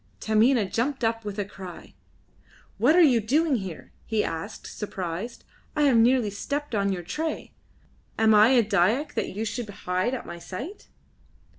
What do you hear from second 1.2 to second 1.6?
with a